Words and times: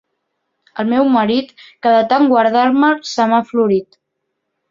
El 0.83 0.87
meu 0.93 1.09
marit, 1.15 1.51
que 1.85 1.91
de 1.97 2.01
tant 2.13 2.25
guardar-me'l 2.33 2.97
se 3.13 3.27
m'ha 3.33 3.45
florit. 3.53 4.01